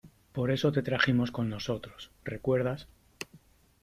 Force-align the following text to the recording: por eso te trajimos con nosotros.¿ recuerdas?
por 0.31 0.49
eso 0.49 0.71
te 0.71 0.81
trajimos 0.81 1.29
con 1.29 1.47
nosotros.¿ 1.47 2.09
recuerdas? 2.25 2.87